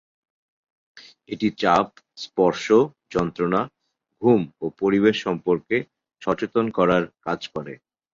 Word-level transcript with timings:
এটি 1.29 1.47
চাপ, 1.61 1.87
স্পর্শ, 2.23 2.65
যন্ত্রণা, 3.11 3.61
ঘুম 4.21 4.41
ও 4.61 4.75
পরিবেশ 4.81 5.15
সম্পর্কে 5.25 5.77
সচেতন 6.21 6.65
করার 6.77 7.03
কাজ 7.25 7.39
করে। 7.53 7.73